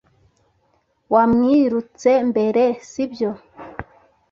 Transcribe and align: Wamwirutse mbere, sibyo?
Wamwirutse 1.13 2.09
mbere, 2.29 2.63
sibyo? 2.89 3.31